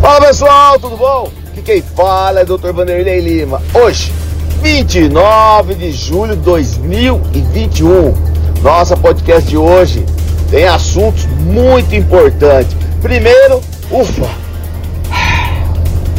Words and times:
Fala 0.00 0.28
pessoal, 0.28 0.80
tudo 0.80 0.96
bom? 0.96 1.30
Aqui 1.52 1.60
quem 1.60 1.82
fala 1.82 2.40
é 2.40 2.44
Dr. 2.44 2.72
Vanderlei 2.72 3.20
Lima. 3.20 3.60
Hoje, 3.74 4.10
29 4.62 5.74
de 5.74 5.92
julho 5.92 6.34
de 6.34 6.40
2021. 6.40 8.14
Nossa 8.62 8.96
podcast 8.96 9.46
de 9.46 9.58
hoje 9.58 10.06
tem 10.50 10.66
assuntos 10.66 11.26
muito 11.26 11.94
importantes. 11.94 12.74
Primeiro, 13.02 13.60
ufa, 13.90 14.26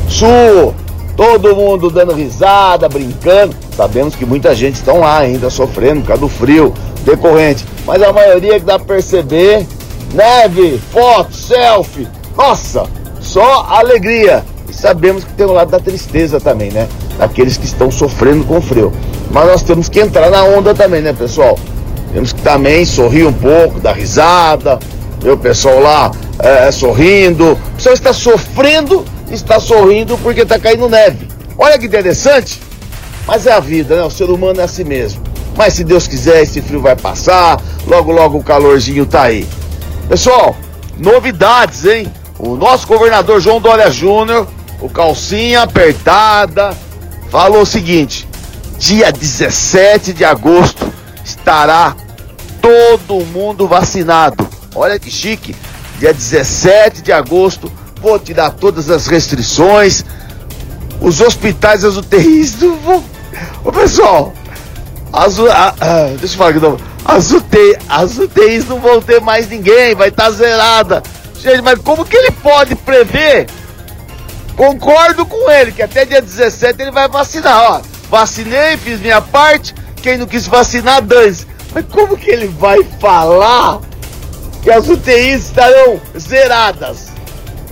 sul, 0.07 0.75
todo 1.17 1.55
mundo 1.55 1.89
dando 1.89 2.13
risada, 2.13 2.87
brincando. 2.87 3.55
Sabemos 3.75 4.15
que 4.15 4.27
muita 4.27 4.53
gente 4.53 4.75
está 4.75 4.93
lá 4.93 5.17
ainda 5.17 5.49
sofrendo 5.49 6.01
por 6.01 6.07
causa 6.09 6.21
do 6.21 6.29
frio 6.29 6.71
decorrente, 7.03 7.65
mas 7.83 8.03
a 8.03 8.13
maioria 8.13 8.59
que 8.59 8.65
dá 8.65 8.77
para 8.77 8.93
perceber, 8.93 9.65
neve, 10.13 10.79
foto, 10.91 11.33
selfie, 11.33 12.07
nossa, 12.37 12.85
só 13.21 13.65
alegria. 13.69 14.43
E 14.69 14.73
sabemos 14.73 15.23
que 15.23 15.33
tem 15.33 15.45
o 15.45 15.51
lado 15.51 15.71
da 15.71 15.79
tristeza 15.79 16.39
também, 16.39 16.71
né? 16.71 16.87
Daqueles 17.17 17.57
que 17.57 17.65
estão 17.65 17.91
sofrendo 17.91 18.43
com 18.45 18.61
frio. 18.61 18.91
Mas 19.31 19.47
nós 19.47 19.63
temos 19.63 19.87
que 19.87 19.99
entrar 19.99 20.29
na 20.29 20.43
onda 20.43 20.73
também, 20.73 21.01
né, 21.01 21.13
pessoal? 21.13 21.57
Temos 22.13 22.33
que 22.33 22.41
também 22.41 22.85
sorrir 22.85 23.25
um 23.25 23.33
pouco, 23.33 23.79
dar 23.79 23.93
risada, 23.93 24.79
ver 25.21 25.31
o 25.31 25.37
pessoal 25.37 25.79
lá 25.79 26.11
é, 26.39 26.71
sorrindo. 26.71 27.53
O 27.53 27.75
pessoal 27.75 27.93
está 27.93 28.13
sofrendo, 28.13 29.05
está 29.31 29.59
sorrindo 29.59 30.17
porque 30.17 30.41
está 30.41 30.59
caindo 30.59 30.89
neve. 30.89 31.27
Olha 31.57 31.77
que 31.77 31.85
interessante. 31.85 32.61
Mas 33.27 33.45
é 33.45 33.51
a 33.51 33.59
vida, 33.59 33.95
né? 33.95 34.03
O 34.03 34.09
ser 34.09 34.29
humano 34.29 34.59
é 34.59 34.63
assim 34.63 34.83
mesmo. 34.83 35.21
Mas 35.55 35.73
se 35.73 35.83
Deus 35.83 36.07
quiser, 36.07 36.41
esse 36.41 36.61
frio 36.61 36.81
vai 36.81 36.95
passar. 36.95 37.61
Logo, 37.85 38.11
logo 38.11 38.37
o 38.37 38.43
calorzinho 38.43 39.05
tá 39.05 39.23
aí. 39.23 39.47
Pessoal, 40.09 40.55
novidades, 40.97 41.85
hein? 41.85 42.11
O 42.43 42.55
nosso 42.55 42.87
governador 42.87 43.39
João 43.39 43.61
Dória 43.61 43.91
Júnior, 43.91 44.47
o 44.81 44.89
calcinha 44.89 45.61
apertada, 45.61 46.75
falou 47.29 47.61
o 47.61 47.65
seguinte: 47.67 48.27
dia 48.79 49.11
17 49.11 50.11
de 50.11 50.25
agosto 50.25 50.91
estará 51.23 51.95
todo 52.59 53.23
mundo 53.25 53.67
vacinado. 53.67 54.49
Olha 54.73 54.97
que 54.97 55.11
chique. 55.11 55.55
Dia 55.99 56.11
17 56.11 57.03
de 57.03 57.11
agosto, 57.11 57.71
vou 58.01 58.17
tirar 58.17 58.49
todas 58.49 58.89
as 58.89 59.05
restrições. 59.05 60.03
Os 60.99 61.21
hospitais, 61.21 61.85
as 61.85 61.95
UTIs 61.95 62.55
vão. 62.55 63.03
Ô 63.63 63.71
pessoal, 63.71 64.33
as, 65.13 65.39
a, 65.39 65.75
a, 65.79 66.03
deixa 66.19 66.33
eu 66.33 66.37
falar 66.39 66.49
aqui 66.49 66.59
não. 66.59 66.75
As, 67.05 67.31
UTI, 67.31 67.77
as 67.87 68.17
UTIs 68.17 68.67
não 68.67 68.79
vão 68.79 68.99
ter 68.99 69.21
mais 69.21 69.47
ninguém, 69.47 69.93
vai 69.93 70.09
estar 70.09 70.23
tá 70.23 70.31
zerada. 70.31 71.03
Gente, 71.41 71.61
mas 71.63 71.79
como 71.79 72.05
que 72.05 72.15
ele 72.15 72.29
pode 72.29 72.75
prever? 72.75 73.47
Concordo 74.55 75.25
com 75.25 75.49
ele 75.49 75.71
que 75.71 75.81
até 75.81 76.05
dia 76.05 76.21
17 76.21 76.79
ele 76.79 76.91
vai 76.91 77.09
vacinar. 77.09 77.59
Ó, 77.59 77.81
vacinei, 78.11 78.77
fiz 78.77 78.99
minha 78.99 79.19
parte. 79.19 79.73
Quem 80.03 80.19
não 80.19 80.27
quis 80.27 80.45
vacinar, 80.45 81.01
dane-se. 81.01 81.47
Mas 81.73 81.85
como 81.89 82.15
que 82.15 82.29
ele 82.29 82.47
vai 82.47 82.83
falar 82.99 83.79
que 84.61 84.69
as 84.69 84.87
UTIs 84.87 85.45
estarão 85.45 85.99
zeradas? 86.15 87.07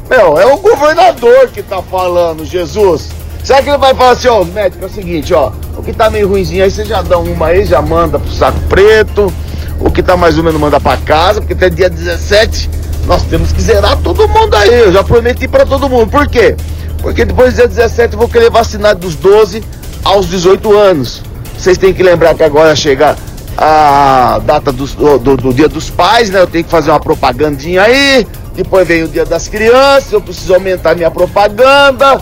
Meu, 0.09 0.39
é 0.39 0.47
o 0.47 0.57
governador 0.57 1.49
que 1.49 1.61
tá 1.61 1.79
falando, 1.83 2.43
Jesus. 2.43 3.09
Será 3.43 3.61
que 3.61 3.69
ele 3.69 3.77
vai 3.77 3.93
falar 3.93 4.11
assim, 4.11 4.29
ó, 4.29 4.43
médico, 4.43 4.83
é 4.83 4.87
o 4.87 4.91
seguinte, 4.91 5.31
ó, 5.31 5.51
o 5.77 5.83
que 5.83 5.93
tá 5.93 6.09
meio 6.09 6.27
ruimzinho 6.27 6.63
aí, 6.63 6.71
você 6.71 6.83
já 6.83 7.03
dá 7.03 7.19
uma 7.19 7.47
aí, 7.47 7.65
já 7.65 7.81
manda 7.81 8.17
pro 8.17 8.31
saco 8.31 8.59
preto, 8.67 9.31
o 9.79 9.91
que 9.91 10.01
tá 10.01 10.17
mais 10.17 10.37
ou 10.37 10.43
menos 10.43 10.59
manda 10.59 10.79
pra 10.79 10.97
casa, 10.97 11.39
porque 11.39 11.53
até 11.53 11.69
dia 11.69 11.89
17 11.89 12.78
nós 13.05 13.23
temos 13.23 13.51
que 13.51 13.61
zerar 13.61 13.97
todo 13.97 14.27
mundo 14.27 14.55
aí, 14.55 14.79
eu 14.79 14.91
já 14.91 15.03
prometi 15.03 15.47
para 15.47 15.65
todo 15.65 15.89
mundo. 15.89 16.09
Por 16.09 16.27
quê? 16.27 16.55
Porque 17.01 17.25
depois 17.25 17.53
do 17.53 17.57
dia 17.57 17.67
17 17.67 18.13
eu 18.13 18.19
vou 18.19 18.29
querer 18.29 18.49
vacinar 18.49 18.95
dos 18.95 19.15
12 19.15 19.63
aos 20.03 20.27
18 20.27 20.77
anos. 20.77 21.21
Vocês 21.57 21.77
têm 21.77 21.93
que 21.93 22.03
lembrar 22.03 22.35
que 22.35 22.43
agora 22.43 22.75
chega 22.75 23.15
a 23.57 24.39
data 24.45 24.71
do, 24.71 24.85
do, 25.19 25.37
do, 25.37 25.53
dia 25.53 25.67
dos 25.67 25.89
pais, 25.89 26.29
né? 26.29 26.39
Eu 26.39 26.47
tenho 26.47 26.63
que 26.63 26.69
fazer 26.69 26.91
uma 26.91 26.99
propagandinha 26.99 27.83
aí. 27.83 28.25
Depois 28.55 28.87
vem 28.87 29.03
o 29.03 29.07
dia 29.07 29.25
das 29.25 29.47
crianças, 29.47 30.11
eu 30.11 30.21
preciso 30.21 30.53
aumentar 30.53 30.95
minha 30.95 31.11
propaganda. 31.11 32.21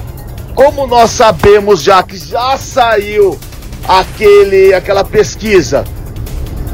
Como 0.55 0.87
nós 0.87 1.11
sabemos 1.11 1.81
já 1.83 2.01
que 2.01 2.17
já 2.17 2.57
saiu 2.57 3.37
aquele, 3.87 4.73
aquela 4.73 5.03
pesquisa 5.03 5.83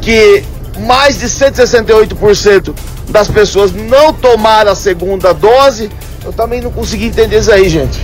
que 0.01 0.43
mais 0.79 1.19
de 1.19 1.27
168% 1.27 2.73
das 3.09 3.27
pessoas 3.27 3.71
não 3.71 4.13
tomaram 4.13 4.71
a 4.71 4.75
segunda 4.75 5.33
dose, 5.33 5.89
eu 6.23 6.33
também 6.33 6.61
não 6.61 6.71
consegui 6.71 7.07
entender 7.07 7.39
isso 7.39 7.51
aí, 7.51 7.69
gente. 7.69 7.99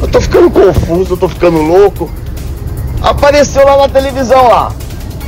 Eu 0.00 0.08
tô 0.08 0.20
ficando 0.20 0.50
confuso, 0.50 1.14
eu 1.14 1.16
tô 1.16 1.28
ficando 1.28 1.58
louco. 1.58 2.10
Apareceu 3.00 3.64
lá 3.64 3.76
na 3.76 3.88
televisão 3.88 4.48
lá 4.48 4.72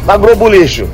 na 0.04 0.16
Globo 0.16 0.48
Lixo. 0.48 0.88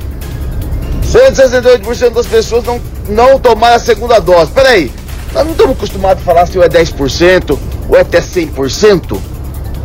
168% 1.11 2.11
das 2.11 2.27
pessoas 2.27 2.63
não, 2.63 2.79
não 3.09 3.39
tomaram 3.39 3.75
a 3.75 3.79
segunda 3.79 4.19
dose. 4.19 4.51
Peraí, 4.51 4.91
nós 5.33 5.43
não 5.45 5.51
estamos 5.51 5.75
acostumados 5.75 6.23
a 6.23 6.25
falar 6.25 6.45
se 6.45 6.57
é 6.59 6.69
10% 6.69 7.57
ou 7.89 7.97
é 7.97 8.01
até 8.01 8.21
100%? 8.21 9.17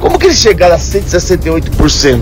Como 0.00 0.18
que 0.18 0.26
eles 0.26 0.38
chegaram 0.38 0.74
a 0.74 0.78
168%? 0.78 2.20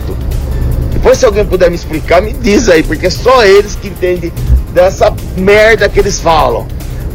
Depois, 0.94 1.18
se 1.18 1.26
alguém 1.26 1.44
puder 1.44 1.68
me 1.68 1.76
explicar, 1.76 2.22
me 2.22 2.32
diz 2.32 2.68
aí, 2.68 2.82
porque 2.82 3.10
só 3.10 3.44
eles 3.44 3.76
que 3.76 3.88
entendem 3.88 4.32
dessa 4.72 5.14
merda 5.36 5.88
que 5.88 5.98
eles 5.98 6.18
falam. 6.18 6.66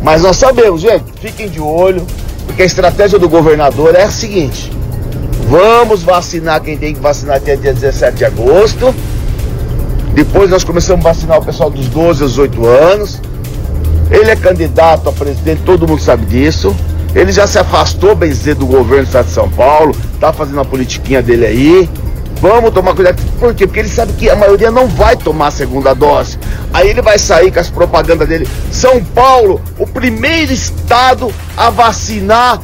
Mas 0.04 0.22
nós 0.22 0.38
sabemos, 0.38 0.82
gente, 0.82 1.06
fiquem 1.20 1.50
de 1.50 1.60
olho, 1.60 2.06
porque 2.46 2.62
a 2.62 2.66
estratégia 2.66 3.20
do 3.20 3.28
governador 3.28 3.96
é 3.96 4.04
a 4.04 4.12
seguinte: 4.12 4.72
vamos 5.50 6.04
vacinar 6.04 6.62
quem 6.62 6.78
tem 6.78 6.94
que 6.94 7.02
vacinar 7.02 7.38
até 7.38 7.56
dia 7.56 7.74
17 7.74 8.18
de 8.18 8.26
agosto 8.26 8.94
depois 10.14 10.50
nós 10.50 10.66
começamos 10.66 11.06
a 11.06 11.10
vacinar 11.10 11.40
o 11.40 11.46
pessoal 11.46 11.70
dos 11.70 11.88
12 11.88 12.24
aos 12.24 12.32
18 12.32 12.68
anos. 12.68 13.22
Ele 14.12 14.30
é 14.30 14.36
candidato 14.36 15.08
a 15.08 15.14
presidente, 15.14 15.62
todo 15.64 15.88
mundo 15.88 16.02
sabe 16.02 16.26
disso. 16.26 16.76
Ele 17.16 17.32
já 17.32 17.48
se 17.48 17.58
afastou, 17.58 18.16
bem 18.16 18.30
dizer, 18.30 18.56
do 18.56 18.66
governo 18.66 19.04
do 19.04 19.08
estado 19.08 19.28
de 19.28 19.32
São 19.32 19.50
Paulo, 19.50 19.96
tá 20.20 20.34
fazendo 20.34 20.60
a 20.60 20.66
politiquinha 20.66 21.22
dele 21.22 21.46
aí. 21.46 21.90
Vamos 22.42 22.72
tomar 22.72 22.96
cuidado. 22.96 23.22
Por 23.38 23.54
quê? 23.54 23.68
Porque 23.68 23.82
ele 23.82 23.90
sabe 23.90 24.14
que 24.14 24.30
a 24.30 24.36
maioria 24.36 24.72
não 24.72 24.88
vai 24.88 25.16
tomar 25.16 25.48
a 25.48 25.52
segunda 25.52 25.94
dose. 25.94 26.38
Aí 26.74 26.90
ele 26.90 27.02
vai 27.02 27.20
sair 27.20 27.52
com 27.52 27.60
as 27.60 27.70
propagandas 27.70 28.28
dele. 28.28 28.48
São 28.72 29.04
Paulo, 29.04 29.62
o 29.78 29.86
primeiro 29.86 30.54
estado 30.54 31.34
a 31.58 31.70
vacinar 31.70 32.62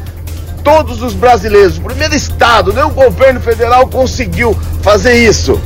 todos 0.63 1.01
os 1.01 1.13
brasileiros. 1.13 1.77
O 1.77 1.81
primeiro 1.81 2.15
estado, 2.15 2.73
nem 2.73 2.83
o 2.83 2.89
governo 2.89 3.39
federal 3.41 3.87
conseguiu 3.87 4.57
fazer 4.81 5.13
isso. 5.13 5.59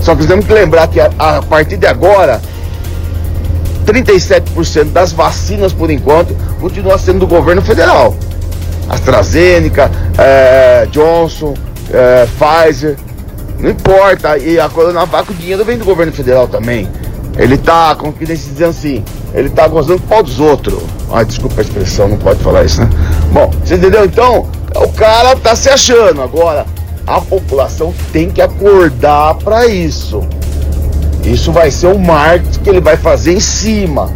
Só 0.00 0.14
que 0.14 0.26
temos 0.26 0.46
que 0.46 0.52
lembrar 0.52 0.86
que 0.88 1.00
a, 1.00 1.10
a 1.18 1.42
partir 1.42 1.76
de 1.76 1.86
agora, 1.86 2.40
37% 3.86 4.92
das 4.92 5.12
vacinas, 5.12 5.72
por 5.72 5.90
enquanto, 5.90 6.34
continua 6.60 6.98
sendo 6.98 7.20
do 7.20 7.26
governo 7.26 7.62
federal. 7.62 8.14
AstraZeneca, 8.88 9.90
é, 10.18 10.86
Johnson, 10.90 11.54
é, 11.92 12.26
Pfizer, 12.38 12.96
não 13.60 13.70
importa. 13.70 14.38
E 14.38 14.58
a 14.58 14.68
Coronavac, 14.68 15.30
o 15.30 15.34
dinheiro 15.34 15.64
vem 15.64 15.78
do 15.78 15.84
governo 15.84 16.12
federal 16.12 16.48
também. 16.48 16.88
Ele 17.38 17.56
tá, 17.56 17.94
como 17.94 18.12
que 18.12 18.24
eles 18.24 18.44
dizem 18.44 18.66
assim, 18.66 19.04
ele 19.32 19.48
tá 19.48 19.66
gozando 19.68 20.00
pau 20.02 20.22
dos 20.22 20.40
outros. 20.40 20.82
Ai, 21.12 21.24
desculpa 21.24 21.60
a 21.60 21.62
expressão, 21.62 22.08
não 22.08 22.18
pode 22.18 22.42
falar 22.42 22.64
isso, 22.64 22.80
né? 22.80 22.88
Bom, 23.32 23.50
você 23.64 23.76
entendeu? 23.76 24.04
Então, 24.04 24.48
o 24.74 24.88
cara 24.92 25.36
tá 25.36 25.54
se 25.54 25.68
achando. 25.68 26.22
Agora, 26.22 26.66
a 27.06 27.20
população 27.20 27.94
tem 28.12 28.30
que 28.30 28.42
acordar 28.42 29.34
para 29.34 29.66
isso. 29.66 30.22
Isso 31.24 31.52
vai 31.52 31.70
ser 31.70 31.88
um 31.88 31.98
marketing 31.98 32.60
que 32.60 32.70
ele 32.70 32.80
vai 32.80 32.96
fazer 32.96 33.32
em 33.32 33.40
cima. 33.40 34.10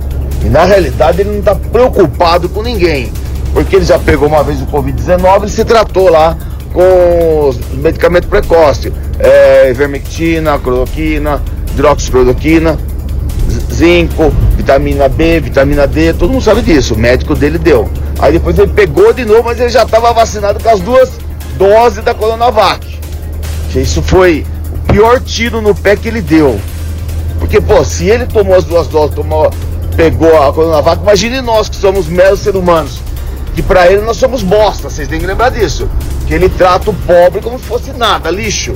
E 0.44 0.48
na 0.48 0.64
realidade 0.64 1.20
ele 1.20 1.30
não 1.30 1.38
está 1.38 1.54
preocupado 1.54 2.48
com 2.48 2.62
ninguém. 2.62 3.12
Porque 3.52 3.76
ele 3.76 3.84
já 3.84 3.98
pegou 3.98 4.28
uma 4.28 4.42
vez 4.42 4.60
o 4.60 4.66
Covid-19 4.66 5.44
e 5.44 5.50
se 5.50 5.64
tratou 5.64 6.10
lá 6.10 6.36
com 6.74 7.48
os 7.48 7.56
medicamentos 7.76 8.28
precoces. 8.28 8.92
É, 9.18 9.72
cloroquina, 10.62 11.40
hidroxicloroquina, 11.72 12.78
zinco, 13.72 14.30
vitamina 14.56 15.08
B, 15.08 15.40
vitamina 15.40 15.86
D, 15.86 16.12
todo 16.12 16.32
mundo 16.32 16.42
sabe 16.42 16.60
disso. 16.60 16.94
O 16.94 16.98
médico 16.98 17.34
dele 17.34 17.58
deu. 17.58 17.88
Aí 18.18 18.32
depois 18.32 18.58
ele 18.58 18.72
pegou 18.72 19.12
de 19.12 19.24
novo, 19.24 19.44
mas 19.44 19.60
ele 19.60 19.70
já 19.70 19.84
estava 19.84 20.12
vacinado 20.12 20.62
com 20.62 20.68
as 20.68 20.80
duas 20.80 21.10
dose 21.56 22.02
da 22.02 22.12
Coronavac. 22.12 22.84
Isso 23.74 24.02
foi 24.02 24.44
o 24.72 24.92
pior 24.92 25.20
tiro 25.20 25.60
no 25.60 25.74
pé 25.74 25.96
que 25.96 26.08
ele 26.08 26.20
deu. 26.20 26.60
Porque, 27.38 27.60
pô, 27.60 27.84
se 27.84 28.06
ele 28.06 28.26
tomou 28.26 28.56
as 28.56 28.64
duas 28.64 28.86
doses, 28.88 29.14
tomou, 29.14 29.50
pegou 29.96 30.42
a 30.42 30.52
Coronavac, 30.52 31.02
imagine 31.02 31.40
nós 31.40 31.68
que 31.68 31.76
somos 31.76 32.06
meros 32.06 32.40
seres 32.40 32.58
humanos. 32.58 33.00
Que 33.54 33.62
para 33.62 33.90
ele 33.90 34.02
nós 34.02 34.16
somos 34.16 34.42
bosta, 34.42 34.90
vocês 34.90 35.06
têm 35.06 35.20
que 35.20 35.26
lembrar 35.26 35.50
disso. 35.50 35.88
Que 36.26 36.34
ele 36.34 36.48
trata 36.48 36.90
o 36.90 36.94
pobre 36.94 37.40
como 37.40 37.58
se 37.58 37.64
fosse 37.64 37.92
nada, 37.92 38.30
lixo. 38.30 38.72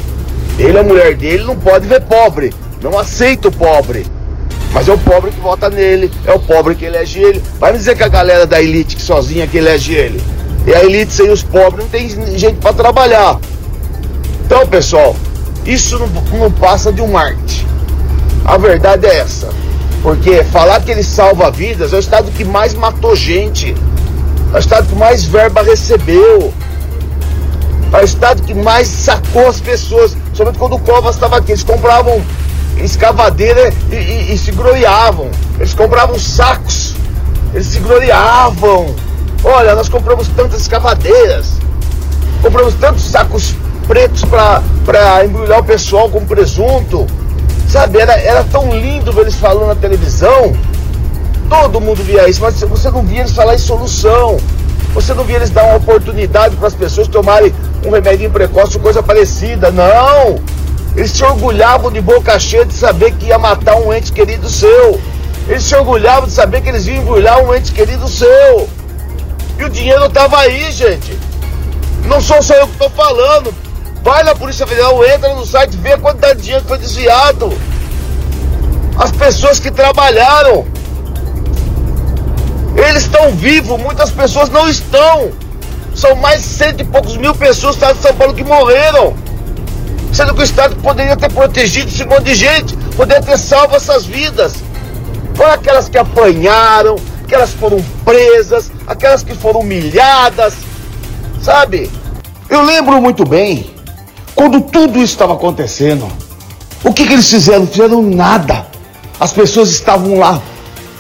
Ele, 0.59 0.79
a 0.79 0.83
mulher 0.83 1.15
dele, 1.15 1.45
não 1.45 1.57
pode 1.57 1.87
ver 1.87 2.03
pobre. 2.03 2.53
Não 2.83 2.99
aceita 2.99 3.49
o 3.49 3.53
pobre. 3.53 4.07
Mas 4.73 4.89
é 4.89 4.93
o 4.93 4.99
pobre 4.99 5.31
que 5.31 5.41
vota 5.41 5.71
nele, 5.71 6.11
é 6.27 6.33
o 6.33 6.39
pobre 6.39 6.75
que 6.75 6.85
elege 6.85 7.21
ele. 7.21 7.43
Vai 7.59 7.73
me 7.73 7.79
dizer 7.79 7.97
que 7.97 8.03
a 8.03 8.09
galera 8.09 8.47
da 8.47 8.61
elite 8.61 8.97
que 8.97 9.03
sozinha 9.03 9.47
que 9.47 9.57
elege 9.57 9.95
ele. 9.95 10.23
E 10.67 10.75
a 10.75 10.85
elite 10.85 11.13
sem 11.13 11.31
os 11.31 11.43
pobres 11.43 11.85
não 11.85 11.91
tem 11.91 12.09
gente 12.39 12.57
para 12.57 12.75
trabalhar. 12.75 13.39
Então, 14.45 14.67
pessoal, 14.67 15.17
isso 15.65 15.99
não, 15.99 16.07
não 16.39 16.51
passa 16.53 16.93
de 16.93 17.01
um 17.01 17.17
arte. 17.17 17.67
A 18.45 18.57
verdade 18.57 19.07
é 19.07 19.19
essa. 19.19 19.49
Porque 20.03 20.45
falar 20.45 20.81
que 20.81 20.91
ele 20.91 21.03
salva 21.03 21.51
vidas 21.51 21.93
é 21.93 21.97
o 21.97 22.01
estado 22.01 22.31
que 22.31 22.45
mais 22.45 22.75
matou 22.75 23.17
gente. 23.17 23.75
É 24.53 24.57
o 24.57 24.59
estado 24.59 24.87
que 24.87 24.95
mais 24.95 25.25
verba 25.25 25.63
recebeu. 25.63 26.53
É 27.93 28.01
o 28.01 28.05
estado 28.05 28.43
que 28.43 28.55
mais 28.55 28.87
sacou 28.87 29.49
as 29.49 29.61
pessoas. 29.61 30.17
Somente 30.35 30.59
quando 30.59 30.77
o 30.77 30.79
Covas 30.81 31.15
estava 31.15 31.39
aqui. 31.39 31.53
Eles 31.53 31.63
compravam 31.63 32.23
escavadeira 32.77 33.73
e, 33.91 33.95
e, 33.95 34.35
e 34.35 34.39
se 34.39 34.53
gloriavam. 34.53 35.31
Eles 35.59 35.75
compravam 35.75 36.19
sacos. 36.19 36.95
Eles 37.55 37.67
se 37.67 37.81
gloriavam. 37.81 38.95
Olha, 39.43 39.75
nós 39.75 39.89
compramos 39.89 40.29
tantas 40.29 40.61
escavadeiras. 40.61 41.55
Compramos 42.43 42.75
tantos 42.75 43.05
sacos 43.05 43.55
pretos 43.87 44.23
para 44.85 45.25
embrulhar 45.25 45.61
o 45.61 45.65
pessoal 45.65 46.11
com 46.11 46.25
presunto. 46.25 47.07
Sabe, 47.69 47.99
era, 47.99 48.13
era 48.13 48.45
tão 48.45 48.71
lindo 48.71 49.13
ver 49.13 49.23
eles 49.23 49.35
falando 49.35 49.69
na 49.69 49.75
televisão. 49.75 50.55
Todo 51.49 51.81
mundo 51.81 52.03
via 52.03 52.29
isso, 52.29 52.43
mas 52.43 52.61
você 52.61 52.91
não 52.91 53.03
via 53.03 53.21
eles 53.21 53.33
falar 53.33 53.55
em 53.55 53.59
solução. 53.59 54.39
Você 54.95 55.15
não 55.15 55.25
via 55.25 55.37
eles 55.37 55.51
dar 55.51 55.65
uma 55.65 55.77
oportunidade 55.77 56.57
para 56.57 56.69
as 56.69 56.75
pessoas 56.75 57.09
tomarem 57.09 57.53
um 57.85 57.91
remédio 57.91 58.31
precoce 58.31 58.79
coisa 58.79 59.03
parecida. 59.03 59.71
Não! 59.71 60.41
Eles 60.97 61.13
se 61.13 61.25
orgulhavam 61.25 61.91
de 61.91 62.01
boca 62.01 62.39
cheia 62.39 62.65
de 62.65 62.75
saber 62.75 63.13
que 63.13 63.27
ia 63.27 63.39
matar 63.39 63.77
um 63.77 63.93
ente 63.93 64.13
querido 64.13 64.49
seu. 64.49 65.01
Eles 65.47 65.63
se 65.63 65.75
orgulhavam 65.77 66.27
de 66.27 66.35
saber 66.35 66.61
que 66.61 66.69
eles 66.69 66.87
iam 66.87 67.03
embrulhar 67.03 67.43
um 67.43 67.55
ente 67.55 67.73
querido 67.73 68.09
seu. 68.09 68.69
E 69.59 69.65
o 69.65 69.69
dinheiro 69.69 70.07
estava 70.07 70.39
aí, 70.39 70.71
gente. 70.73 71.19
Não 72.05 72.21
sou 72.21 72.43
só 72.43 72.55
eu 72.55 72.67
que 72.67 72.73
estou 72.73 72.91
falando. 72.91 73.55
Vai 74.03 74.23
na 74.23 74.35
Polícia 74.35 74.67
Federal, 74.67 75.05
entra 75.05 75.35
no 75.35 75.45
site, 75.45 75.77
vê 75.77 75.93
a 75.93 75.99
quantidade 75.99 76.39
de 76.39 76.45
dinheiro 76.45 76.63
que 76.63 76.69
foi 76.69 76.79
desviado. 76.79 77.53
As 78.99 79.13
pessoas 79.13 79.61
que 79.61 79.71
trabalharam. 79.71 80.67
Eles 82.77 83.03
estão 83.03 83.31
vivos, 83.33 83.79
muitas 83.81 84.11
pessoas 84.11 84.49
não 84.49 84.69
estão. 84.69 85.31
São 85.99 86.15
mais 86.15 86.43
cento 86.43 86.81
e 86.81 86.85
poucos 86.85 87.17
mil 87.17 87.35
pessoas 87.35 87.75
do 87.75 87.81
estado 87.81 87.97
de 87.97 88.03
São 88.03 88.15
Paulo 88.15 88.33
que 88.33 88.45
morreram. 88.45 89.17
Sendo 90.13 90.33
que 90.33 90.41
o 90.41 90.45
Estado 90.45 90.77
poderia 90.77 91.17
ter 91.17 91.31
protegido 91.33 91.89
esse 91.89 92.05
monte 92.05 92.23
de 92.23 92.35
gente, 92.37 92.77
poderia 92.97 93.21
ter 93.21 93.37
salvo 93.37 93.75
essas 93.75 94.07
vidas. 94.07 94.55
Foram 95.35 95.55
aquelas 95.55 95.89
que 95.89 95.99
apanharam, 95.99 96.95
aquelas 97.25 97.51
que 97.51 97.59
foram 97.59 97.85
presas, 98.05 98.71
aquelas 98.87 99.25
que 99.25 99.35
foram 99.35 99.61
humilhadas, 99.61 100.55
sabe? 101.43 101.91
Eu 102.49 102.63
lembro 102.63 103.03
muito 103.03 103.25
bem 103.25 103.69
quando 104.37 104.61
tudo 104.61 104.99
isso 104.99 105.15
estava 105.15 105.35
acontecendo, 105.35 106.07
o 106.85 106.93
que, 106.93 107.09
que 107.09 107.13
eles 107.13 107.29
fizeram? 107.29 107.63
Não 107.63 107.67
fizeram 107.67 108.03
nada. 108.03 108.69
As 109.19 109.33
pessoas 109.33 109.71
estavam 109.71 110.17
lá 110.17 110.41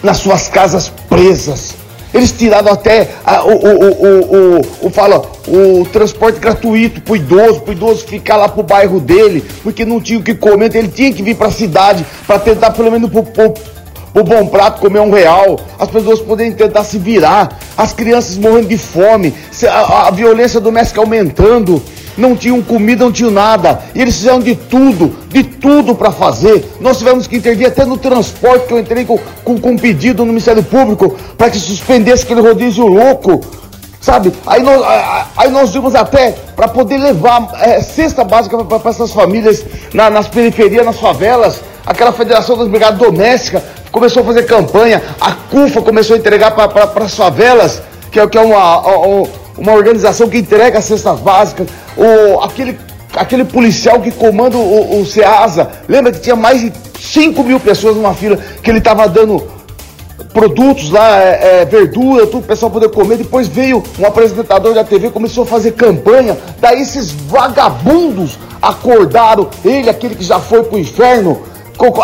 nas 0.02 0.16
suas 0.16 0.48
casas 0.48 0.92
presas. 1.08 1.77
Eles 2.12 2.32
tiraram 2.32 2.72
até 2.72 3.08
a, 3.24 3.44
o, 3.44 3.52
o, 3.52 4.56
o, 4.56 4.86
o, 4.86 4.90
fala, 4.90 5.22
o 5.46 5.84
transporte 5.92 6.38
gratuito 6.38 7.02
o 7.10 7.16
idoso, 7.16 7.60
para 7.60 7.70
o 7.70 7.72
idoso 7.74 8.06
ficar 8.06 8.36
lá 8.36 8.48
para 8.48 8.60
o 8.60 8.64
bairro 8.64 9.00
dele, 9.00 9.44
porque 9.62 9.84
não 9.84 10.00
tinha 10.00 10.18
o 10.18 10.22
que 10.22 10.34
comer, 10.34 10.66
então 10.66 10.80
ele 10.80 10.88
tinha 10.88 11.12
que 11.12 11.22
vir 11.22 11.36
para 11.36 11.48
a 11.48 11.52
cidade 11.52 12.04
para 12.26 12.38
tentar 12.38 12.70
pelo 12.70 12.90
menos 12.90 13.10
o 14.14 14.24
bom 14.24 14.46
prato 14.46 14.80
comer 14.80 15.00
um 15.00 15.10
real, 15.10 15.60
as 15.78 15.88
pessoas 15.88 16.20
poderem 16.20 16.52
tentar 16.52 16.84
se 16.84 16.98
virar, 16.98 17.58
as 17.76 17.92
crianças 17.92 18.36
morrendo 18.36 18.68
de 18.68 18.78
fome, 18.78 19.34
a, 19.68 20.08
a 20.08 20.10
violência 20.10 20.60
doméstica 20.60 21.00
aumentando 21.00 21.82
não 22.18 22.36
tinham 22.36 22.60
comida, 22.60 23.04
não 23.04 23.12
tinham 23.12 23.30
nada. 23.30 23.80
E 23.94 24.02
eles 24.02 24.16
fizeram 24.16 24.40
de 24.40 24.54
tudo, 24.54 25.16
de 25.28 25.44
tudo 25.44 25.94
para 25.94 26.10
fazer. 26.10 26.76
Nós 26.80 26.98
tivemos 26.98 27.26
que 27.26 27.36
intervir 27.36 27.68
até 27.68 27.84
no 27.84 27.96
transporte, 27.96 28.66
que 28.66 28.74
eu 28.74 28.78
entrei 28.78 29.04
com, 29.04 29.18
com, 29.44 29.58
com 29.58 29.70
um 29.70 29.78
pedido 29.78 30.24
no 30.24 30.32
Ministério 30.32 30.62
Público 30.62 31.16
para 31.36 31.48
que 31.48 31.58
suspendesse 31.58 32.24
aquele 32.24 32.40
rodízio 32.40 32.86
louco. 32.86 33.40
Sabe? 34.00 34.32
Aí 34.46 34.62
nós, 34.62 34.80
aí 35.36 35.50
nós 35.50 35.72
vimos 35.72 35.94
até 35.94 36.32
para 36.54 36.68
poder 36.68 36.98
levar 36.98 37.48
é, 37.60 37.80
cesta 37.80 38.22
básica 38.24 38.56
para 38.64 38.90
essas 38.90 39.12
famílias 39.12 39.64
na, 39.92 40.08
nas 40.08 40.28
periferias, 40.28 40.84
nas 40.84 40.98
favelas. 40.98 41.60
Aquela 41.84 42.12
Federação 42.12 42.56
das 42.56 42.68
Brigadas 42.68 42.98
Domésticas 42.98 43.62
começou 43.90 44.22
a 44.22 44.26
fazer 44.26 44.44
campanha. 44.44 45.02
A 45.20 45.32
CUFA 45.32 45.82
começou 45.82 46.14
a 46.14 46.18
entregar 46.18 46.52
para 46.52 47.04
as 47.04 47.14
favelas, 47.14 47.82
que 48.10 48.20
é, 48.20 48.26
que 48.26 48.38
é 48.38 48.40
uma, 48.40 48.78
uma, 49.56 49.72
organização 49.72 50.28
que 50.28 50.38
entrega 50.38 50.80
cestas 50.80 51.18
básicas 51.20 51.66
o, 51.98 52.40
aquele, 52.40 52.78
aquele 53.14 53.44
policial 53.44 54.00
que 54.00 54.10
comanda 54.10 54.56
o, 54.56 55.00
o 55.00 55.04
SEASA, 55.04 55.70
lembra 55.88 56.12
que 56.12 56.20
tinha 56.20 56.36
mais 56.36 56.60
de 56.60 56.72
5 56.98 57.42
mil 57.42 57.58
pessoas 57.60 57.96
numa 57.96 58.14
fila 58.14 58.38
que 58.62 58.70
ele 58.70 58.78
estava 58.78 59.08
dando 59.08 59.58
produtos 60.32 60.90
lá, 60.90 61.20
é, 61.20 61.60
é, 61.60 61.64
verdura, 61.64 62.26
tudo, 62.26 62.38
o 62.38 62.46
pessoal 62.46 62.70
poder 62.70 62.88
comer. 62.90 63.16
Depois 63.16 63.48
veio 63.48 63.82
um 63.98 64.06
apresentador 64.06 64.74
da 64.74 64.84
TV, 64.84 65.10
começou 65.10 65.44
a 65.44 65.46
fazer 65.46 65.72
campanha. 65.72 66.36
Daí 66.60 66.80
esses 66.82 67.10
vagabundos 67.10 68.38
acordaram, 68.60 69.48
ele, 69.64 69.88
aquele 69.88 70.14
que 70.14 70.24
já 70.24 70.38
foi 70.38 70.62
pro 70.64 70.78
inferno, 70.78 71.40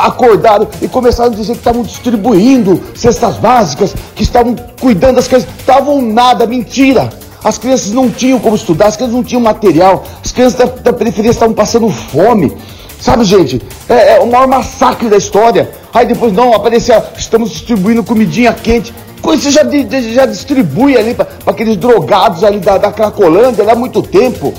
acordaram 0.00 0.68
e 0.80 0.88
começaram 0.88 1.32
a 1.32 1.34
dizer 1.34 1.52
que 1.52 1.58
estavam 1.58 1.82
distribuindo 1.82 2.80
cestas 2.94 3.36
básicas, 3.36 3.94
que 4.14 4.22
estavam 4.22 4.54
cuidando 4.80 5.16
das 5.16 5.28
coisas. 5.28 5.48
Estavam 5.58 6.00
nada, 6.00 6.46
mentira. 6.46 7.10
As 7.44 7.58
crianças 7.58 7.92
não 7.92 8.10
tinham 8.10 8.40
como 8.40 8.56
estudar, 8.56 8.86
as 8.86 8.96
crianças 8.96 9.14
não 9.14 9.22
tinham 9.22 9.42
material, 9.42 10.02
as 10.24 10.32
crianças 10.32 10.58
da, 10.58 10.64
da 10.64 10.92
periferia 10.94 11.30
estavam 11.30 11.54
passando 11.54 11.90
fome. 11.90 12.56
Sabe, 12.98 13.22
gente? 13.24 13.60
É, 13.86 14.14
é, 14.14 14.20
o 14.20 14.26
maior 14.26 14.48
massacre 14.48 15.10
da 15.10 15.18
história. 15.18 15.70
Aí 15.92 16.06
depois, 16.06 16.32
não, 16.32 16.54
aparecia, 16.54 17.04
estamos 17.18 17.50
distribuindo 17.50 18.02
comidinha 18.02 18.50
quente. 18.54 18.94
Você 19.22 19.50
já, 19.50 19.62
já 20.12 20.24
distribui 20.24 20.96
ali 20.96 21.14
para 21.14 21.28
aqueles 21.46 21.76
drogados 21.76 22.42
ali 22.42 22.60
da, 22.60 22.78
da 22.78 22.90
Cracolândia 22.90 23.70
há 23.70 23.74
muito 23.74 24.00
tempo. 24.00 24.54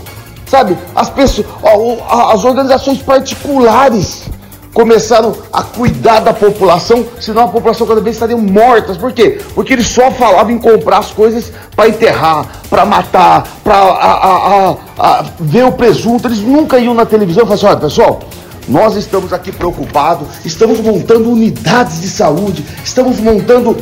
Sabe? 0.45 0.77
As 0.93 1.09
pessoas, 1.09 1.47
ó, 1.63 2.31
as 2.31 2.45
organizações 2.45 2.99
particulares 2.99 4.25
começaram 4.75 5.33
a 5.53 5.63
cuidar 5.63 6.19
da 6.19 6.33
população, 6.33 7.05
senão 7.19 7.45
a 7.45 7.47
população 7.47 7.87
cada 7.87 8.01
vez 8.01 8.17
estaria 8.17 8.35
mortas. 8.35 8.97
Por 8.97 9.13
quê? 9.13 9.39
Porque 9.55 9.71
eles 9.71 9.87
só 9.87 10.11
falavam 10.11 10.51
em 10.51 10.59
comprar 10.59 10.99
as 10.99 11.11
coisas 11.11 11.51
para 11.73 11.87
enterrar, 11.87 12.45
para 12.69 12.85
matar, 12.85 13.47
para 13.63 15.25
ver 15.39 15.63
o 15.63 15.71
presunto. 15.71 16.27
Eles 16.27 16.41
nunca 16.41 16.77
iam 16.77 16.93
na 16.93 17.05
televisão 17.05 17.45
e 17.45 17.47
falavam 17.47 17.55
assim, 17.55 17.65
olha 17.67 17.77
pessoal, 17.77 18.19
nós 18.67 18.95
estamos 18.97 19.31
aqui 19.31 19.49
preocupados, 19.49 20.27
estamos 20.43 20.81
montando 20.81 21.31
unidades 21.31 22.01
de 22.01 22.09
saúde, 22.09 22.65
estamos 22.83 23.21
montando 23.21 23.77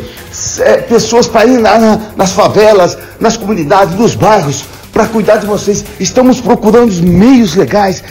é, 0.59 0.77
pessoas 0.77 1.25
para 1.25 1.47
ir 1.47 1.57
na, 1.57 1.79
na, 1.79 2.01
nas 2.15 2.33
favelas, 2.33 2.95
nas 3.19 3.35
comunidades, 3.35 3.95
nos 3.95 4.13
bairros, 4.13 4.63
para 4.91 5.07
cuidar 5.07 5.37
de 5.37 5.47
vocês. 5.47 5.83
Estamos 5.99 6.39
procurando 6.39 6.89
os 6.89 6.99
meios 6.99 7.55
legais. 7.55 8.03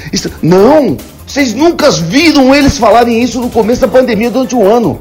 Não! 0.42 0.96
Vocês 1.32 1.54
nunca 1.54 1.90
viram 1.90 2.54
eles 2.54 2.76
falarem 2.76 3.22
isso 3.22 3.40
no 3.40 3.48
começo 3.48 3.80
da 3.80 3.88
pandemia 3.88 4.30
durante 4.30 4.54
um 4.54 4.70
ano. 4.70 5.00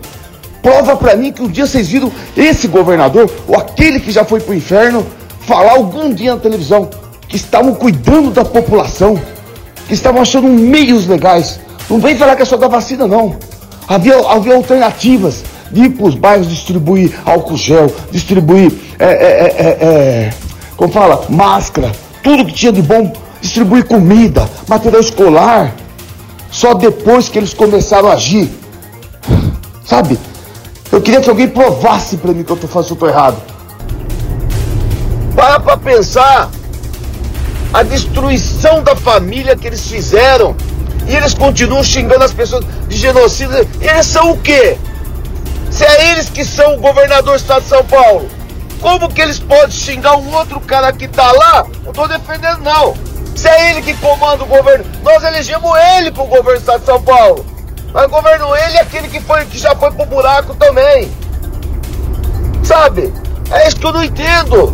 Prova 0.62 0.96
para 0.96 1.14
mim 1.14 1.30
que 1.30 1.42
um 1.42 1.50
dia 1.50 1.66
vocês 1.66 1.90
viram 1.90 2.10
esse 2.38 2.70
governador, 2.70 3.30
ou 3.46 3.58
aquele 3.58 4.00
que 4.00 4.14
já 4.14 4.24
foi 4.24 4.40
pro 4.40 4.54
inferno, 4.54 5.06
falar 5.42 5.74
algum 5.74 6.14
dia 6.14 6.34
na 6.34 6.40
televisão 6.40 6.90
que 7.28 7.36
estavam 7.36 7.76
cuidando 7.76 8.32
da 8.32 8.46
população, 8.46 9.20
que 9.90 9.94
estavam 9.94 10.22
achando 10.22 10.48
meios 10.48 11.06
legais. 11.06 11.60
Não 11.90 12.00
vem 12.00 12.16
falar 12.16 12.38
que 12.38 12.44
é 12.44 12.46
só 12.46 12.56
da 12.56 12.70
vacina, 12.70 13.06
não. 13.06 13.36
Havia, 13.86 14.16
havia 14.30 14.56
alternativas 14.56 15.44
de 15.70 15.82
ir 15.82 15.90
para 15.90 16.06
os 16.06 16.16
bairros 16.16 16.48
distribuir 16.48 17.12
álcool 17.26 17.58
gel, 17.58 17.94
distribuir, 18.10 18.72
é, 18.98 19.06
é, 19.06 19.10
é, 19.10 19.86
é, 19.86 20.30
como 20.78 20.94
fala, 20.94 21.26
máscara, 21.28 21.92
tudo 22.24 22.46
que 22.46 22.54
tinha 22.54 22.72
de 22.72 22.82
bom, 22.82 23.12
distribuir 23.42 23.84
comida, 23.84 24.50
material 24.70 25.02
escolar. 25.02 25.81
Só 26.52 26.74
depois 26.74 27.30
que 27.30 27.38
eles 27.38 27.54
começaram 27.54 28.10
a 28.10 28.14
agir. 28.14 28.52
Sabe? 29.86 30.20
Eu 30.92 31.02
queria 31.02 31.22
que 31.22 31.30
alguém 31.30 31.48
provasse 31.48 32.18
para 32.18 32.34
mim 32.34 32.44
que 32.44 32.52
eu 32.52 32.58
tô 32.58 32.68
fazendo 32.68 32.90
tudo 32.90 33.08
errado. 33.08 33.42
Para 35.36 35.60
pra 35.60 35.78
pensar 35.78 36.50
a 37.74 37.84
destruição 37.84 38.84
da 38.84 38.96
família 38.96 39.56
que 39.56 39.66
eles 39.66 39.88
fizeram. 39.88 40.56
E 41.08 41.16
eles 41.16 41.34
continuam 41.34 41.84
xingando 41.84 42.24
as 42.24 42.34
pessoas 42.34 42.66
de 42.88 42.98
genocídio. 42.98 43.68
Eles 43.80 44.06
são 44.06 44.32
o 44.32 44.38
quê? 44.38 44.78
Se 45.72 45.86
é 45.86 46.12
eles 46.12 46.30
que 46.30 46.44
são 46.44 46.76
o 46.76 46.80
governador 46.80 47.34
do 47.34 47.40
estado 47.40 47.64
de 47.64 47.70
São 47.70 47.84
Paulo, 47.86 48.28
como 48.82 49.08
que 49.08 49.22
eles 49.22 49.40
podem 49.40 49.72
xingar 49.72 50.18
um 50.18 50.36
outro 50.36 50.60
cara 50.60 50.92
que 50.92 51.08
tá 51.08 51.32
lá? 51.32 51.66
Não 51.86 51.94
tô 51.94 52.08
defendendo 52.08 52.60
não. 52.60 52.94
Se 53.36 53.48
é 53.48 53.72
ele 53.72 53.82
que 53.82 53.94
comanda 53.96 54.44
o 54.44 54.48
governo, 54.48 54.86
nós 55.04 55.24
elegemos 55.24 55.72
ele 55.98 56.12
para 56.12 56.24
o 56.24 56.28
governo 56.28 56.54
do 56.54 56.60
estado 56.60 56.80
de 56.80 56.86
São 56.86 57.02
Paulo. 57.02 57.46
Mas 57.94 58.08
governo 58.08 58.56
ele 58.56 58.78
é 58.78 58.82
aquele 58.82 59.08
que, 59.08 59.20
foi, 59.20 59.46
que 59.46 59.58
já 59.58 59.76
foi 59.76 59.92
pro 59.92 60.06
buraco 60.06 60.56
também. 60.56 61.12
Sabe? 62.64 63.14
É 63.52 63.68
isso 63.68 63.78
que 63.78 63.86
eu 63.86 63.94
não 63.94 64.04
entendo. 64.04 64.74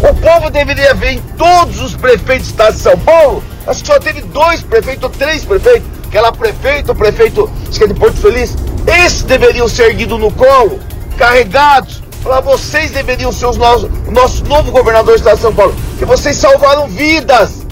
O 0.00 0.14
povo 0.14 0.48
deveria 0.48 0.94
ver 0.94 1.14
em 1.14 1.20
todos 1.36 1.80
os 1.80 1.96
prefeitos 1.96 2.48
do 2.48 2.50
estado 2.50 2.74
de 2.74 2.80
São 2.80 2.98
Paulo. 2.98 3.42
Acho 3.66 3.80
que 3.80 3.86
só 3.86 3.98
teve 3.98 4.20
dois 4.20 4.62
prefeitos, 4.62 5.02
ou 5.04 5.10
três 5.10 5.44
prefeitos. 5.44 5.88
Aquela 6.06 6.32
prefeito, 6.32 6.92
o 6.92 6.94
prefeito, 6.94 7.50
acho 7.68 7.78
que 7.78 7.84
é 7.84 7.88
de 7.88 7.94
Porto 7.94 8.16
Feliz. 8.16 8.56
Esses 8.86 9.22
deveriam 9.22 9.68
ser 9.68 9.90
erguidos 9.90 10.18
no 10.18 10.30
colo, 10.32 10.78
carregados. 11.18 12.02
Falar, 12.22 12.40
vocês 12.40 12.90
deveriam 12.90 13.32
ser 13.32 13.46
os 13.46 13.56
nossos, 13.56 13.84
o 14.06 14.10
nosso 14.10 14.44
novo 14.44 14.72
governador 14.72 15.14
do 15.14 15.18
estado 15.18 15.36
de 15.36 15.42
São 15.42 15.54
Paulo. 15.54 15.74
Que 15.98 16.04
vocês 16.04 16.36
salvaram 16.36 16.88
vidas. 16.88 17.66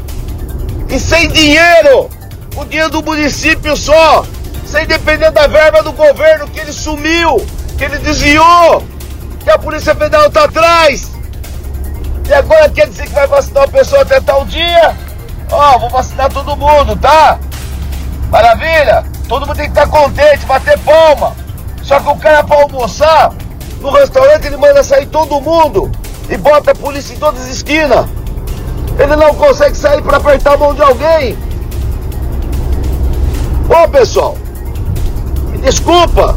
E 0.89 0.99
sem 1.01 1.29
dinheiro. 1.29 2.09
O 2.57 2.65
dinheiro 2.65 2.91
do 2.91 3.03
município 3.03 3.77
só. 3.77 4.25
Sem 4.65 4.87
depender 4.87 5.31
da 5.31 5.47
verba 5.47 5.83
do 5.83 5.93
governo 5.93 6.49
que 6.49 6.59
ele 6.59 6.73
sumiu, 6.73 7.45
que 7.77 7.85
ele 7.85 7.99
desviou. 7.99 8.83
Que 9.43 9.51
a 9.51 9.59
Polícia 9.59 9.95
Federal 9.95 10.27
está 10.27 10.45
atrás. 10.45 11.11
E 12.29 12.35
agora 12.35 12.69
quer 12.69 12.89
dizer 12.89 13.07
que 13.07 13.15
vai 13.15 13.27
vacinar 13.27 13.65
a 13.65 13.69
pessoa 13.69 14.03
até 14.03 14.21
tal 14.21 14.45
dia? 14.47 14.97
Ó, 15.51 15.75
oh, 15.75 15.79
vou 15.79 15.91
vacinar 15.91 16.33
todo 16.33 16.57
mundo, 16.57 16.97
tá? 16.97 17.39
Maravilha? 18.31 19.05
Todo 19.29 19.47
mundo 19.47 19.57
tem 19.57 19.71
que 19.71 19.79
estar 19.79 19.87
contente, 19.89 20.45
bater 20.47 20.77
palma. 20.81 21.37
Só 21.83 22.01
que 22.01 22.09
o 22.09 22.17
cara 22.17 22.43
para 22.43 22.63
almoçar, 22.63 23.33
no 23.81 23.91
restaurante 23.91 24.47
ele 24.47 24.57
manda 24.57 24.83
sair 24.83 25.07
todo 25.07 25.41
mundo 25.41 25.91
e 26.29 26.37
bota 26.37 26.73
a 26.73 26.75
polícia 26.75 27.15
em 27.15 27.19
todas 27.19 27.43
as 27.43 27.49
esquinas. 27.49 28.07
Ele 28.99 29.17
não 29.17 29.35
consegue 29.35 29.77
sair 29.77 30.03
para 30.03 30.17
apertar 30.17 30.55
a 30.55 30.57
mão 30.57 30.75
de 30.75 30.83
alguém. 30.83 31.37
Ô 33.69 33.89
pessoal, 33.89 34.37
me 35.51 35.59
desculpa, 35.59 36.37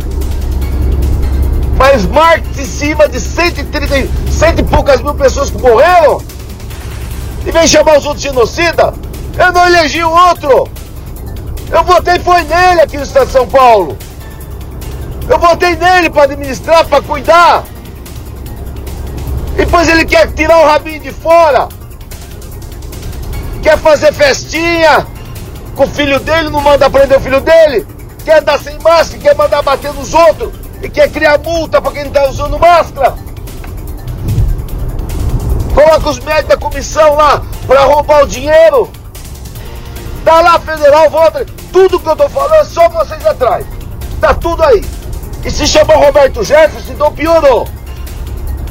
mas 1.77 2.05
marca 2.08 2.43
em 2.58 2.65
cima 2.65 3.08
de 3.08 3.19
130, 3.19 4.10
cento 4.31 4.60
e 4.60 4.63
poucas 4.63 5.01
mil 5.01 5.13
pessoas 5.13 5.50
que 5.50 5.62
morreram 5.62 6.22
e 7.46 7.51
vem 7.51 7.67
chamar 7.67 7.98
os 7.98 8.05
outros 8.05 8.24
genocida. 8.24 8.93
Eu 9.38 9.53
não 9.53 9.65
elegi 9.67 10.03
o 10.03 10.10
outro. 10.10 10.67
Eu 11.72 11.84
votei 11.84 12.19
foi 12.19 12.43
nele 12.43 12.81
aqui 12.81 12.98
no 12.98 13.03
estado 13.03 13.27
de 13.27 13.31
São 13.31 13.48
Paulo. 13.48 13.98
Eu 15.29 15.38
votei 15.38 15.75
nele 15.75 16.09
para 16.09 16.24
administrar, 16.24 16.83
para 16.88 17.03
cuidar. 17.03 17.63
E 19.53 19.57
depois 19.57 19.88
ele 19.88 20.03
quer 20.03 20.31
tirar 20.33 20.57
o 20.57 20.65
rabinho 20.65 21.00
de 21.00 21.12
fora. 21.12 21.69
Quer 23.62 23.77
fazer 23.77 24.12
festinha 24.12 25.05
com 25.75 25.83
o 25.83 25.88
filho 25.88 26.19
dele, 26.19 26.50
não 26.50 26.59
manda 26.59 26.89
prender 26.89 27.19
o 27.19 27.21
filho 27.21 27.39
dele. 27.41 27.86
Quer 28.25 28.39
andar 28.39 28.59
sem 28.59 28.79
máscara, 28.79 29.21
quer 29.21 29.36
mandar 29.36 29.62
bater 29.62 29.93
nos 29.93 30.15
outros 30.15 30.51
e 30.81 30.89
quer 30.89 31.12
criar 31.12 31.38
multa 31.38 31.79
para 31.79 31.91
quem 31.91 32.05
não 32.05 32.09
está 32.09 32.27
usando 32.27 32.57
máscara. 32.57 33.13
Coloca 35.75 36.09
os 36.09 36.19
médicos 36.19 36.50
da 36.50 36.57
comissão 36.57 37.15
lá 37.15 37.43
para 37.67 37.81
roubar 37.81 38.24
o 38.24 38.27
dinheiro. 38.27 38.89
Tá 40.25 40.41
lá 40.41 40.59
federal, 40.59 41.07
volta. 41.12 41.45
Tudo 41.71 42.00
que 42.00 42.09
eu 42.09 42.15
tô 42.15 42.27
falando, 42.27 42.65
só 42.65 42.89
vocês 42.89 43.24
atrás. 43.27 43.63
Tá 44.19 44.33
tudo 44.33 44.63
aí. 44.63 44.83
E 45.43 45.51
se 45.51 45.67
chamar 45.67 45.96
Roberto 45.96 46.43
Jefferson, 46.43 46.93
então 46.93 47.12
piorou. 47.13 47.67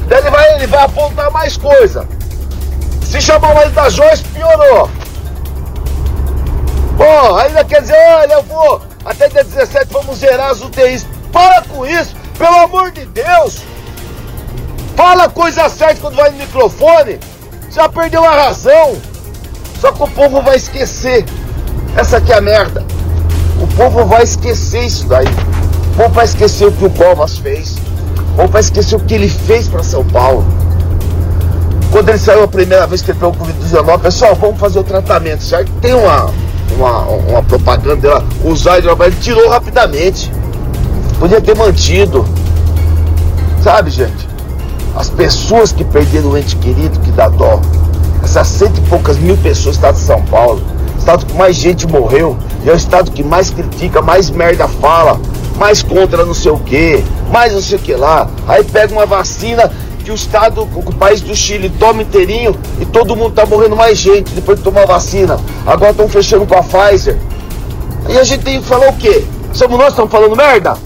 Daí 0.07 0.19
ele 0.19 0.29
vai, 0.29 0.55
ele 0.55 0.67
vai 0.67 0.83
apontar 0.83 1.31
mais 1.31 1.57
coisa. 1.57 2.07
Se 3.03 3.21
chamar 3.21 3.67
o 3.67 3.69
da 3.71 3.89
Joyce, 3.89 4.23
piorou. 4.25 4.89
Pô, 6.97 7.37
ainda 7.37 7.63
quer 7.63 7.81
dizer, 7.81 7.95
olha, 7.95 8.33
eu 8.33 8.43
vou 8.43 8.81
até 9.05 9.27
dia 9.29 9.43
17 9.43 9.87
vamos 9.91 10.17
zerar 10.17 10.49
as 10.49 10.61
UTIs. 10.61 11.05
Para 11.31 11.61
com 11.63 11.85
isso, 11.85 12.15
pelo 12.37 12.59
amor 12.59 12.91
de 12.91 13.05
Deus! 13.05 13.63
Fala 14.95 15.29
coisa 15.29 15.69
certa 15.69 16.01
quando 16.01 16.15
vai 16.15 16.29
no 16.29 16.37
microfone. 16.37 17.19
Já 17.71 17.87
perdeu 17.87 18.23
a 18.25 18.31
razão. 18.31 18.97
Só 19.79 19.91
que 19.91 20.03
o 20.03 20.07
povo 20.07 20.41
vai 20.41 20.57
esquecer. 20.57 21.25
Essa 21.95 22.17
aqui 22.17 22.33
é 22.33 22.35
a 22.37 22.41
merda. 22.41 22.85
O 23.61 23.67
povo 23.75 24.05
vai 24.05 24.23
esquecer 24.23 24.83
isso 24.83 25.07
daí. 25.07 25.27
O 25.93 25.97
povo 25.97 26.09
vai 26.09 26.25
esquecer 26.25 26.67
o 26.67 26.71
que 26.71 26.85
o 26.85 26.89
Covas 26.89 27.37
fez. 27.37 27.77
O 28.33 28.35
povo 28.37 28.47
vai 28.49 28.61
esquecer 28.61 28.95
o 28.95 28.99
que 28.99 29.13
ele 29.13 29.29
fez 29.29 29.67
para 29.67 29.83
São 29.83 30.03
Paulo. 30.05 30.45
Quando 31.91 32.09
ele 32.09 32.19
saiu 32.19 32.43
a 32.43 32.47
primeira 32.47 32.85
vez 32.85 33.01
que 33.01 33.11
ele 33.11 33.19
pegou 33.19 33.33
o 33.33 33.37
Covid-19, 33.37 33.99
pessoal, 33.99 34.35
vamos 34.35 34.59
fazer 34.59 34.79
o 34.79 34.83
tratamento, 34.83 35.43
certo? 35.43 35.71
Tem 35.81 35.93
uma, 35.93 36.29
uma, 36.77 36.99
uma 37.01 37.43
propaganda 37.43 38.15
lá, 38.15 38.23
usar 38.43 38.77
ele 38.77 39.15
tirou 39.19 39.49
rapidamente. 39.49 40.31
Podia 41.19 41.41
ter 41.41 41.55
mantido. 41.57 42.25
Sabe, 43.61 43.89
gente? 43.89 44.29
As 44.95 45.09
pessoas 45.09 45.71
que 45.71 45.83
perderam 45.83 46.29
o 46.31 46.37
ente 46.37 46.55
querido, 46.55 46.99
que 46.99 47.11
dá 47.11 47.27
dó. 47.27 47.59
Essas 48.23 48.47
cento 48.47 48.77
e 48.77 48.81
poucas 48.89 49.17
mil 49.17 49.35
pessoas 49.37 49.75
do 49.75 49.79
estado 49.79 49.95
de 49.95 50.01
São 50.01 50.21
Paulo. 50.23 50.61
Estado 50.97 51.25
que 51.25 51.33
mais 51.33 51.55
gente 51.55 51.87
morreu. 51.87 52.37
E 52.63 52.69
é 52.69 52.73
o 52.73 52.75
estado 52.75 53.11
que 53.11 53.23
mais 53.23 53.49
critica, 53.49 54.01
mais 54.01 54.29
merda 54.29 54.67
fala. 54.67 55.19
Mais 55.59 55.83
contra 55.83 56.25
não 56.25 56.33
sei 56.33 56.51
o 56.51 56.57
que. 56.57 57.03
Mais 57.31 57.53
não 57.53 57.61
sei 57.61 57.77
o 57.77 57.81
que 57.81 57.93
lá. 57.93 58.27
Aí 58.47 58.63
pega 58.63 58.93
uma 58.93 59.05
vacina 59.05 59.71
que 60.03 60.11
o 60.11 60.15
estado, 60.15 60.61
o 60.61 60.93
país 60.95 61.21
do 61.21 61.35
Chile 61.35 61.69
toma 61.77 62.01
inteirinho 62.01 62.57
e 62.79 62.85
todo 62.85 63.15
mundo 63.15 63.35
tá 63.35 63.45
morrendo 63.45 63.75
mais 63.75 63.97
gente 63.97 64.31
depois 64.31 64.57
de 64.57 64.63
tomar 64.63 64.85
vacina. 64.85 65.37
Agora 65.67 65.91
estão 65.91 66.07
fechando 66.07 66.47
com 66.47 66.55
a 66.55 66.63
Pfizer. 66.63 67.19
E 68.07 68.17
a 68.17 68.23
gente 68.23 68.43
tem 68.43 68.61
que 68.61 68.67
falar 68.67 68.89
o 68.89 68.93
quê? 68.93 69.25
Somos 69.53 69.77
nós 69.77 69.87
que 69.87 69.91
estamos 69.91 70.11
falando 70.11 70.35
merda? 70.35 70.77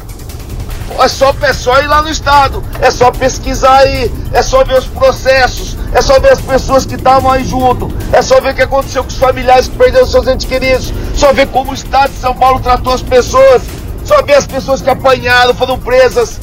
É 0.99 1.07
só, 1.07 1.33
é 1.41 1.53
só 1.53 1.79
ir 1.81 1.87
lá 1.87 2.01
no 2.01 2.09
estado, 2.09 2.63
é 2.79 2.91
só 2.91 3.11
pesquisar 3.11 3.77
aí, 3.77 4.11
é 4.31 4.41
só 4.43 4.63
ver 4.63 4.77
os 4.77 4.85
processos, 4.85 5.75
é 5.91 6.01
só 6.01 6.19
ver 6.19 6.31
as 6.31 6.41
pessoas 6.41 6.85
que 6.85 6.95
estavam 6.95 7.31
aí 7.31 7.43
junto, 7.43 7.91
é 8.11 8.21
só 8.21 8.39
ver 8.39 8.51
o 8.51 8.55
que 8.55 8.61
aconteceu 8.61 9.03
com 9.03 9.09
os 9.09 9.17
familiares 9.17 9.67
que 9.67 9.75
perderam 9.75 10.05
seus 10.05 10.27
entes 10.27 10.45
queridos, 10.45 10.93
só 11.15 11.33
ver 11.33 11.47
como 11.47 11.71
o 11.71 11.73
estado 11.73 12.11
de 12.11 12.19
São 12.19 12.35
Paulo 12.35 12.59
tratou 12.59 12.93
as 12.93 13.01
pessoas, 13.01 13.63
só 14.05 14.21
ver 14.21 14.35
as 14.35 14.47
pessoas 14.47 14.81
que 14.81 14.89
apanharam, 14.89 15.53
foram 15.53 15.79
presas, 15.79 16.39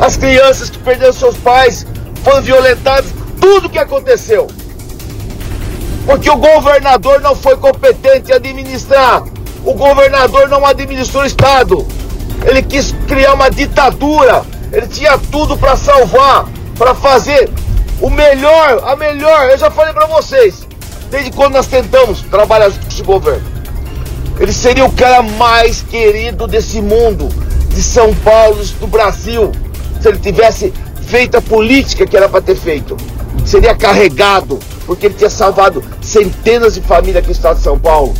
as 0.00 0.16
crianças 0.16 0.70
que 0.70 0.78
perderam 0.78 1.12
seus 1.12 1.36
pais, 1.36 1.86
foram 2.24 2.42
violentadas, 2.42 3.12
tudo 3.40 3.70
que 3.70 3.78
aconteceu. 3.78 4.48
Porque 6.04 6.28
o 6.28 6.36
governador 6.36 7.20
não 7.20 7.34
foi 7.36 7.56
competente 7.56 8.32
em 8.32 8.34
administrar, 8.34 9.22
o 9.64 9.74
governador 9.74 10.48
não 10.48 10.66
administrou 10.66 11.22
o 11.22 11.26
estado. 11.26 11.86
Ele 12.44 12.62
quis 12.62 12.92
criar 13.06 13.34
uma 13.34 13.48
ditadura. 13.50 14.44
Ele 14.72 14.88
tinha 14.88 15.18
tudo 15.30 15.56
para 15.56 15.76
salvar, 15.76 16.46
para 16.76 16.94
fazer 16.94 17.48
o 18.00 18.10
melhor, 18.10 18.82
a 18.84 18.96
melhor. 18.96 19.50
Eu 19.50 19.58
já 19.58 19.70
falei 19.70 19.92
para 19.92 20.06
vocês, 20.06 20.66
desde 21.10 21.30
quando 21.30 21.52
nós 21.52 21.66
tentamos 21.66 22.22
trabalhar 22.22 22.70
com 22.70 22.88
esse 22.88 23.02
governo. 23.02 23.51
Ele 24.38 24.52
seria 24.52 24.84
o 24.84 24.92
cara 24.92 25.22
mais 25.22 25.82
querido 25.82 26.46
desse 26.46 26.80
mundo, 26.80 27.28
de 27.68 27.82
São 27.82 28.14
Paulo, 28.16 28.62
do 28.80 28.86
Brasil. 28.86 29.52
Se 30.00 30.08
ele 30.08 30.18
tivesse 30.18 30.72
feito 31.02 31.36
a 31.36 31.42
política 31.42 32.06
que 32.06 32.16
era 32.16 32.28
para 32.28 32.40
ter 32.40 32.56
feito, 32.56 32.96
seria 33.44 33.74
carregado, 33.74 34.58
porque 34.86 35.06
ele 35.06 35.14
tinha 35.14 35.30
salvado 35.30 35.82
centenas 36.00 36.74
de 36.74 36.80
famílias 36.80 37.18
aqui 37.18 37.28
no 37.28 37.32
estado 37.32 37.58
de 37.58 37.62
São 37.62 37.78
Paulo. 37.78 38.14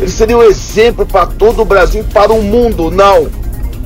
Ele 0.00 0.10
seria 0.10 0.36
um 0.36 0.42
exemplo 0.42 1.06
para 1.06 1.26
todo 1.26 1.62
o 1.62 1.64
Brasil 1.64 2.02
e 2.02 2.12
para 2.12 2.32
o 2.32 2.42
mundo, 2.42 2.90
não 2.90 3.30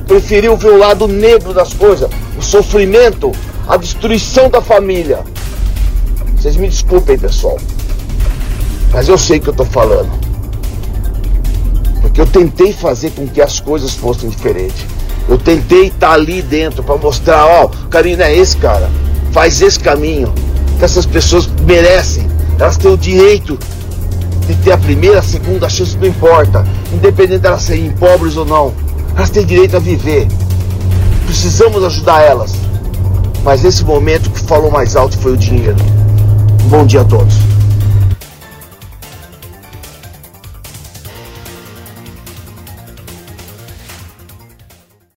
preferiu 0.09 0.57
ver 0.57 0.71
o 0.71 0.77
lado 0.77 1.07
negro 1.07 1.53
das 1.53 1.71
coisas, 1.71 2.09
o 2.35 2.41
sofrimento, 2.41 3.31
a 3.67 3.77
destruição 3.77 4.49
da 4.49 4.59
família. 4.59 5.19
Vocês 6.35 6.55
me 6.55 6.67
desculpem, 6.67 7.17
pessoal, 7.17 7.59
mas 8.91 9.07
eu 9.07 9.19
sei 9.19 9.37
o 9.37 9.41
que 9.41 9.49
eu 9.49 9.51
estou 9.51 9.67
falando. 9.67 10.09
Porque 12.09 12.21
eu 12.21 12.25
tentei 12.25 12.73
fazer 12.73 13.11
com 13.11 13.27
que 13.27 13.39
as 13.39 13.59
coisas 13.59 13.93
fossem 13.93 14.29
diferentes. 14.29 14.83
Eu 15.27 15.37
tentei 15.37 15.87
estar 15.87 16.07
tá 16.07 16.13
ali 16.13 16.41
dentro 16.41 16.83
para 16.83 16.97
mostrar, 16.97 17.45
ó, 17.45 17.65
o 17.65 17.87
caminho 17.87 18.21
é 18.21 18.35
esse, 18.35 18.57
cara. 18.57 18.89
Faz 19.31 19.61
esse 19.61 19.79
caminho. 19.79 20.33
Que 20.79 20.85
essas 20.85 21.05
pessoas 21.05 21.47
merecem. 21.67 22.27
Elas 22.59 22.77
têm 22.77 22.91
o 22.91 22.97
direito 22.97 23.57
de 24.47 24.55
ter 24.55 24.71
a 24.71 24.77
primeira, 24.77 25.19
a 25.19 25.21
segunda 25.21 25.69
chance, 25.69 25.95
não 25.97 26.07
importa. 26.07 26.65
Independente 26.91 27.41
delas 27.41 27.61
serem 27.61 27.91
pobres 27.91 28.35
ou 28.35 28.45
não. 28.45 28.73
Elas 29.15 29.29
têm 29.29 29.45
direito 29.45 29.77
a 29.77 29.79
viver. 29.79 30.27
Precisamos 31.27 31.83
ajudar 31.83 32.21
elas. 32.23 32.53
Mas 33.43 33.61
nesse 33.61 33.85
momento 33.85 34.31
que 34.31 34.39
falou 34.41 34.71
mais 34.71 34.95
alto 34.95 35.15
foi 35.19 35.33
o 35.33 35.37
dinheiro. 35.37 35.77
Bom 36.69 36.87
dia 36.87 37.01
a 37.01 37.05
todos. 37.05 37.35